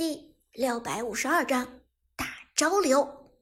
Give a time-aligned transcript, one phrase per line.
[0.00, 1.82] 第六百五十二章
[2.16, 3.34] 大招流。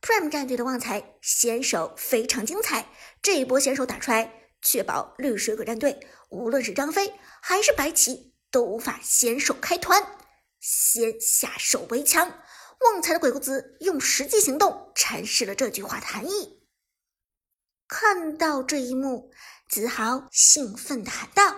[0.00, 2.90] Prime 战队的旺财先手非常精彩，
[3.22, 10.04] 这一波先手打出来，确保绿水鬼战队无论是张飞还是白起都无法先手开团，
[10.58, 12.42] 先下手为强。
[12.80, 16.66] 旺财的鬼谷子用实际行动阐释了这句话的含义。
[17.86, 19.30] 看到这一幕，
[19.68, 21.56] 子豪兴奋的喊道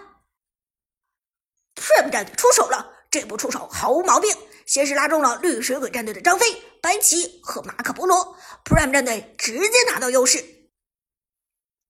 [1.74, 4.30] ：“Prime 战队出手了！”这波出手毫无毛病，
[4.66, 6.46] 先是拉中了绿水鬼战队的张飞、
[6.80, 10.44] 白起和马可波罗，Prime 战队直接拿到优势。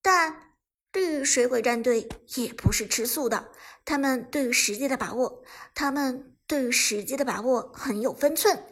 [0.01, 0.55] 但
[0.93, 3.53] 绿水鬼战队也不是吃素的，
[3.85, 5.45] 他们对于时机的把握，
[5.75, 8.65] 他们对于时机的把握很有分寸。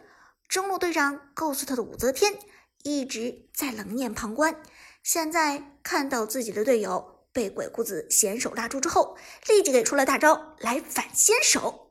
[0.49, 2.39] 中路队长告诉他的武则天
[2.83, 4.63] 一直在冷眼旁观，
[5.03, 11.88] 现在看到自己的队友被鬼谷子先手拉住之后，立即给出了大招来反先手。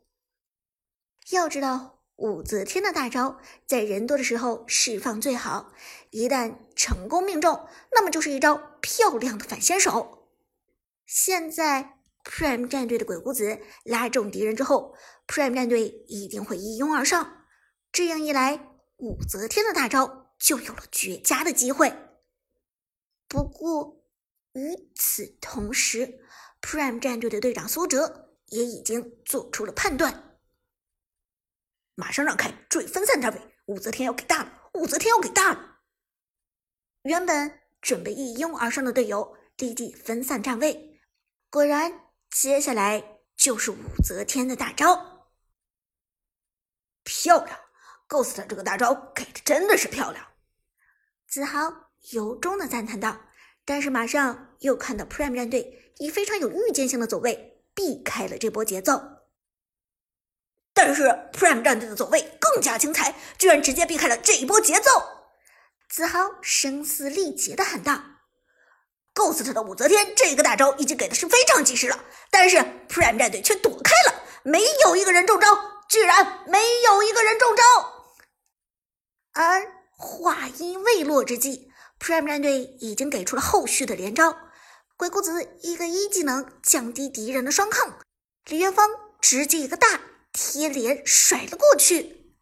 [1.32, 5.74] 要知道，武则天的大招在人多的时候释放最好，
[6.10, 10.30] 一旦成功命中，那么就是一招漂亮的反先手。
[11.06, 14.96] 现在 Prime 战队的鬼谷子拉中敌人之后
[15.28, 17.46] ，Prime 战队一定会一拥而上，
[17.92, 21.94] 这样一来，武则天的大招就有了绝佳的机会。
[23.28, 24.02] 不过，
[24.54, 26.20] 与此同时
[26.62, 30.27] ，Prime 战队的队长苏哲也已经做出了判断。
[32.00, 33.42] 马上让开，注意分散站位。
[33.66, 35.80] 武则天要给大了，武则天要给大了。
[37.02, 41.02] 原本准备一拥而上的队友立即分散站位，
[41.50, 45.32] 果然，接下来就是武则天的大招。
[47.04, 47.60] 漂亮
[48.08, 50.24] ，Ghost 这个大招给的真的是漂亮。
[51.28, 53.20] 子豪由衷的赞叹道，
[53.66, 59.17] 但是马上又看到 Prime 战队以非常有预见性的走位避开了这波节奏。
[60.88, 64.90] 但是 Prime 战队的走位更加精彩，居然直接避开了这一波节奏。
[65.90, 68.02] 子豪声嘶力竭的喊道
[69.14, 72.56] ：“Ghost 的武则天这个大招已经给的是非常及时了，但是
[72.88, 75.48] Prime 战队却躲开了，没有一个人中招，
[75.90, 77.64] 居然没有一个人中招。”
[79.36, 81.70] 而话音未落之际
[82.00, 84.38] ，Prime 战队已经给出了后续的连招，
[84.96, 88.00] 鬼谷子一个一技能降低敌人的双抗，
[88.46, 90.00] 李元芳直接一个大。
[90.40, 92.36] 贴脸甩了过去，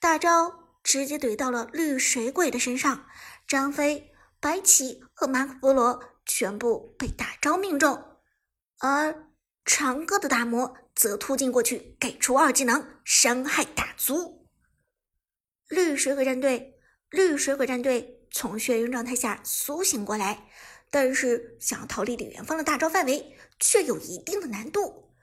[0.00, 3.06] 大招直接怼到了绿水鬼的身上。
[3.46, 8.16] 张飞、白起和马可波罗全部被大招命中，
[8.80, 9.30] 而
[9.64, 14.48] 长歌的大魔则突进过去，给出二技能，伤害大足。
[15.68, 16.80] 绿水鬼战队，
[17.10, 20.48] 绿水鬼战队从眩晕状态下苏醒过来，
[20.90, 25.14] 但是想要逃离李元芳的大招范围，却有一定的难度。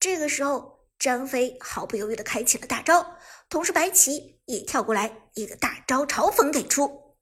[0.00, 0.77] 这个时候。
[0.98, 3.16] 张飞毫不犹豫的开启了大招，
[3.48, 7.16] 同时白起也跳过来一个大招嘲讽给出。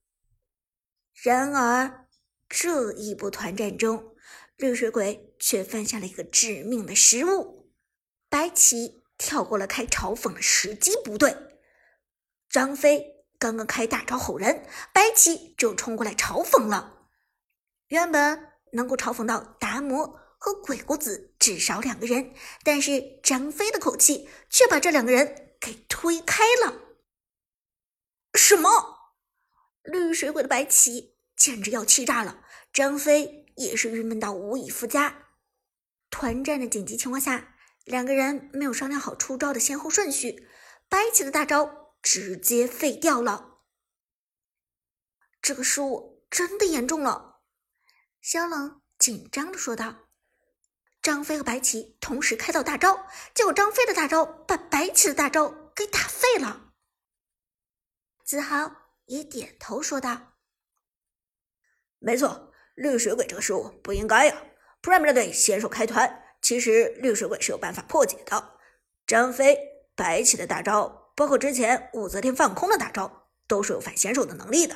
[1.22, 2.06] 然而
[2.48, 4.14] 这一波团战中，
[4.56, 7.70] 绿水鬼却犯下了一个致命的失误，
[8.30, 11.36] 白起跳过了开嘲讽的时机不对。
[12.48, 17.08] 张飞刚刚开大招吼人，白起就冲过来嘲讽了。
[17.88, 20.20] 原本能够嘲讽到达摩。
[20.38, 26.82] 和鬼谷子至少两个人，但是张飞的口气却把这两个人给推开了。
[28.34, 29.14] 什么？
[29.82, 35.28] 绿水鬼的白起简直要气炸了，张飞也是郁闷到无以复加。
[36.10, 37.54] 团战的紧急情况下，
[37.84, 40.48] 两个人没有商量好出招的先后顺序，
[40.88, 43.60] 白起的大招直接废掉了。
[45.40, 47.40] 这个失误真的严重了，
[48.20, 50.05] 萧冷紧张的说道。
[51.06, 56.72] 张飞和白起同时开到大招，结果张飞的大招把白起的大招给打废了。
[58.24, 58.72] 子豪
[59.04, 60.32] 也点头说道
[62.00, 64.42] ：“没错，绿水鬼这个失误不应该呀。
[64.82, 68.58] Prime 战队先手开团，其实绿水鬼是有办法破解的。
[69.06, 69.56] 张飞、
[69.94, 74.74] 白起的大招，包括之前武则天放空的大招，都是有反先手的能力的。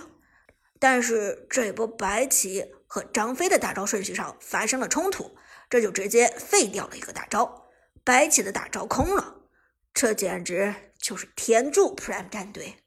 [0.79, 5.37] 但是这波白起和张飞的大招顺序上发生了冲突。”
[5.71, 7.71] 这就直接废掉了一个大招，
[8.03, 9.43] 白起的大招空了，
[9.95, 12.83] 这简直就是天助 Prime 战队。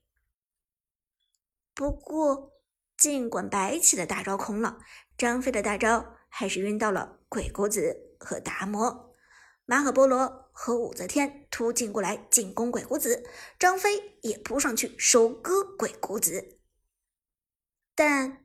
[1.73, 2.61] 不过，
[2.97, 4.79] 尽管白起的大招空了，
[5.17, 9.15] 张飞的大招还是晕到了鬼谷子和达摩、
[9.65, 13.23] 马可波罗和武则天突进过来进攻鬼谷子，
[13.57, 16.59] 张飞也扑上去收割鬼谷子，
[17.95, 18.42] 但。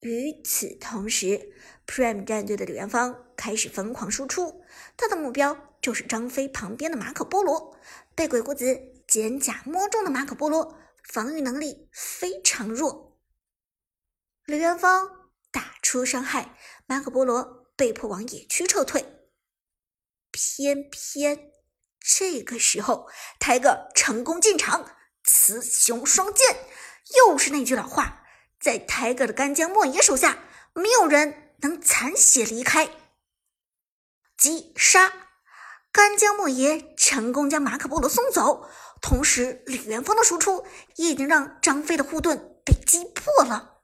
[0.00, 1.52] 与此同时
[1.86, 4.62] ，Prime 战队的李元芳开始疯狂输出，
[4.96, 7.76] 他的目标就是张飞旁边的马可波罗。
[8.14, 13.18] 被鬼谷子肩甲摸中的马可波罗，防御能力非常弱。
[14.44, 16.56] 李元芳打出伤害，
[16.86, 19.04] 马可波罗被迫往野区撤退。
[20.30, 21.50] 偏偏
[22.00, 23.08] 这个时候，
[23.40, 26.56] 泰戈成功进场，雌雄双剑。
[27.16, 28.25] 又是那句老话，
[28.66, 30.40] 在泰戈的干将莫邪手下，
[30.74, 32.90] 没有人能残血离开。
[34.36, 35.12] 击杀！
[35.92, 38.68] 干将莫邪成功将马可波罗送走，
[39.00, 40.66] 同时李元芳的输出
[40.96, 43.82] 也已经让张飞的护盾被击破了，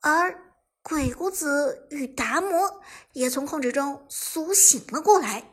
[0.00, 2.80] 而鬼谷子与达摩
[3.12, 5.52] 也从控制中苏醒了过来。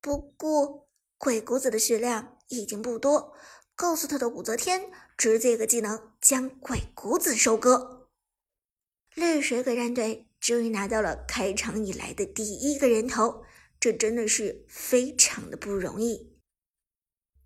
[0.00, 0.88] 不过，
[1.18, 3.34] 鬼谷子的血量已经不多
[3.74, 4.90] 告诉他的武则天
[5.22, 8.10] 直接一个技能将鬼谷子收割。
[9.14, 13.44] 绿水鬼战队终于拿到了开场以来的第一个人头，
[13.78, 16.40] 这真的是非常的不容易。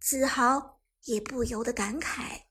[0.01, 2.45] 子豪也不由得感慨：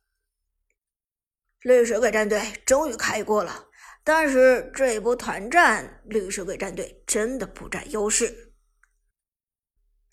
[1.61, 3.69] 绿水鬼战队终于开过了，
[4.03, 8.53] 但是这一波团战，绿水鬼战队真的不占优势。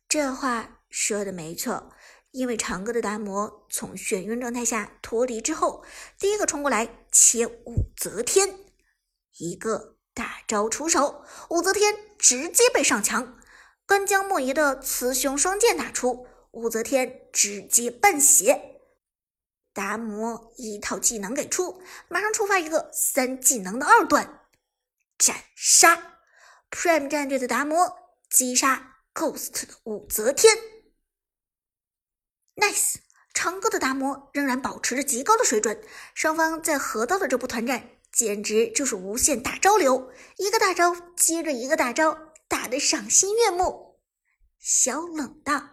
[0.08, 1.92] 这话说的没错，
[2.32, 5.84] 因为长歌的达摩从眩晕状态下脱离之后，
[6.18, 8.58] 第一个冲过来切武则天，
[9.38, 13.38] 一个大招出手，武则天直接被上墙。
[13.86, 18.80] 干将莫邪的雌雄双剑打出，武则天直接半血。
[19.74, 24.40] 达摩一套技能给出，马上触发一个三技能的二段
[25.18, 26.18] 斩杀
[26.70, 27.96] ，Prime 战队的达摩
[28.30, 28.88] 击杀。
[29.14, 30.56] Ghost 的武则天
[32.56, 32.96] ，Nice！
[33.34, 35.82] 长歌的达摩仍然保持着极高的水准。
[36.14, 44.00] 双方在河道的这波团战，简直就是无限大招流，一个大招接着一个大招，打得赏心悦目。
[44.58, 45.70] 小冷道。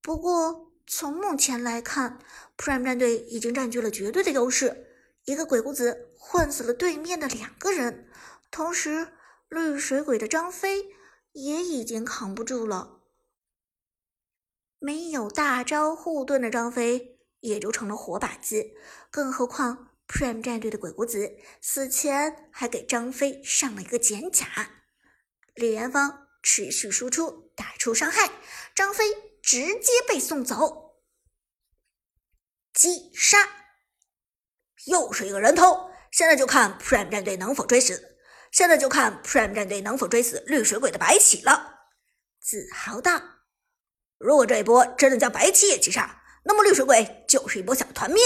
[0.00, 2.18] 不过从目前来看
[2.56, 4.86] ，Prime 战队已经占据了绝对的优势。
[5.26, 8.08] 一个鬼谷子混死了对面的两个人，
[8.50, 9.08] 同时
[9.48, 10.96] 绿水鬼的张飞。
[11.32, 12.97] 也已经扛不住了，
[14.78, 18.72] 没有大招护盾的张飞也就成了活靶子。
[19.10, 24.46] 更何况 Prime 战队的鬼谷子死前还给张飞上了一个减甲。
[25.54, 28.30] 李元芳持续输出，打出伤害，
[28.74, 29.04] 张飞
[29.42, 31.02] 直接被送走。
[32.72, 33.38] 击杀，
[34.86, 35.90] 又是一个人头。
[36.12, 38.16] 现在就看 Prime 战队能否追死。
[38.52, 41.90] 现在就看 Prime 战队能否追死绿水鬼的白起了。
[42.40, 43.20] 自豪道
[44.18, 48.22] ：“如果这一波真的将白起也击杀，那么绿水鬼就是一波小团灭！”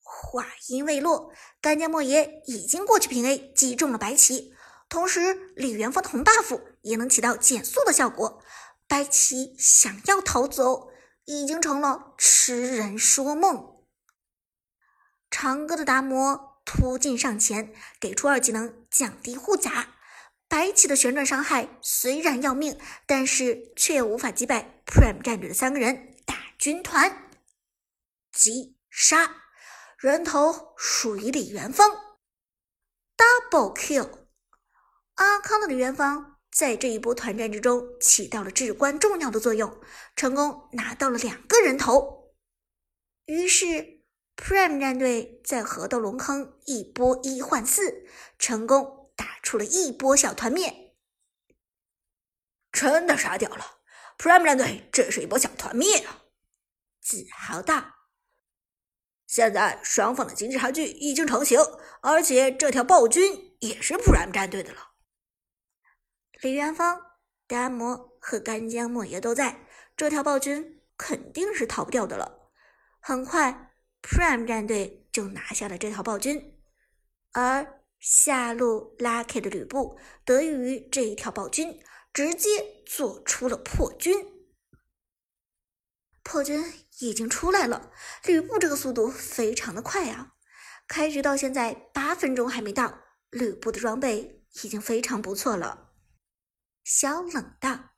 [0.00, 4.54] 话音未落，干将莫邪已经过去平 A 击中了白起，
[4.88, 8.42] 同时李元芳的红 buff 也能起到减速的效果。
[8.86, 10.88] 白起想要逃走，
[11.24, 13.82] 已经成了痴人说梦。
[15.30, 16.52] 长歌的达摩。
[16.66, 19.93] 突进上前，给出二技能降低护甲。
[20.54, 27.28] 白起的旋转伤害虽然要命，但是却无法击败 Prime 战队的三个人大军团。
[28.30, 29.34] 击杀，
[29.98, 31.90] 人头属于李元芳
[33.16, 34.08] ，Double Kill。
[35.14, 39.80] 阿康的李元芳在这一波团战之中起到了至关重要的作用，
[40.14, 42.32] 成功拿到了两个人头。
[43.24, 43.92] 于是。
[44.36, 48.04] Prime 战队在河道龙坑一波一换四，
[48.36, 50.96] 成功打出了一波小团灭，
[52.72, 53.80] 真的傻屌了
[54.18, 56.22] ！Prime 战队这是一波小团灭啊！
[57.00, 57.92] 自豪道。
[59.26, 61.58] 现在双方的经济差距已经成型，
[62.02, 64.92] 而且这条暴君也是 Prime 战队的了。
[66.40, 67.00] 李元芳、
[67.46, 69.66] 达摩和干将莫邪都在，
[69.96, 72.50] 这条暴君肯定是逃不掉的了。
[73.00, 73.70] 很快。
[74.06, 76.60] Prime 战队就拿下了这条暴君，
[77.32, 81.82] 而下路 Lucky 的吕布得益于这一条暴君，
[82.12, 84.14] 直接做出了破军。
[86.22, 86.62] 破军
[86.98, 87.90] 已经出来了，
[88.26, 90.34] 吕布这个速度非常的快啊！
[90.86, 92.98] 开局到现在八分钟还没到，
[93.30, 95.92] 吕布的装备已经非常不错了。
[96.84, 97.94] 小冷道，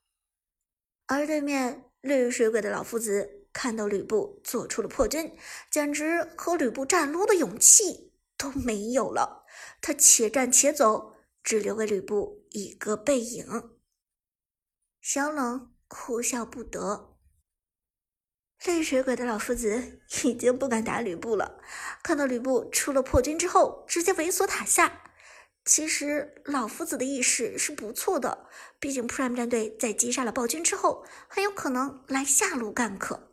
[1.07, 3.49] 而对面绿水鬼的老夫子。
[3.53, 5.35] 看到吕布做出了破军，
[5.71, 9.46] 简直和吕布战撸的勇气都没有了。
[9.81, 13.77] 他且战且走，只留给吕布一个背影。
[15.01, 17.17] 小冷哭笑不得。
[18.65, 21.61] 泪水鬼的老夫子已经不敢打吕布了。
[22.03, 25.03] 看到吕布出了破军之后，直接猥琐塔下。
[25.65, 28.49] 其实老夫子的意识是不错的，
[28.81, 33.33] 毕竟 Prime 战队在击杀了暴君之后，很有可能来下路干克。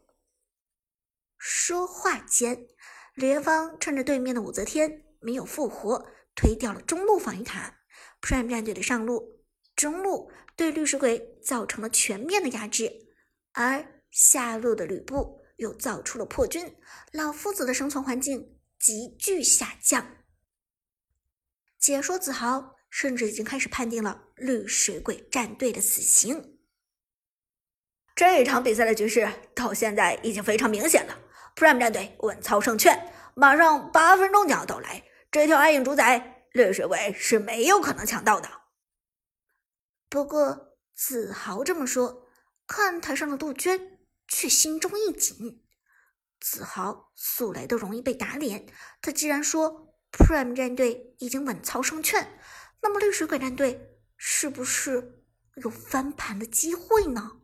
[1.38, 2.68] 说话间，
[3.16, 7.80] 李元芳趁着对面的武则天没有复活，推掉了中路防御塔。
[8.22, 9.44] Prime 战队的上路、
[9.76, 12.92] 中路对绿水鬼造成了全面的压制，
[13.54, 16.76] 而下路的吕布又造出了破军，
[17.12, 20.18] 老夫子的生存环境急剧下降。
[21.80, 26.60] 解说子豪甚至已经开始判定了绿水鬼战队的死刑。
[28.16, 31.20] 这一场比赛的局势到现在已经非常明显了
[31.56, 33.12] ，Prime 战队稳操胜券。
[33.36, 35.04] 马上八分钟将要到来，
[35.34, 38.48] 这条暗影主宰绿水鬼是没有可能抢到的。
[40.08, 42.28] 不过子豪这么说，
[42.68, 43.98] 看台上的杜鹃
[44.28, 45.66] 却心中一紧。
[46.40, 48.68] 子豪素来都容易被打脸，
[49.02, 49.90] 他既然说。
[50.16, 52.40] Prime 战队已经稳操胜券，
[52.84, 55.26] 那么绿水鬼战队是不是
[55.56, 57.42] 有翻盘的机会呢？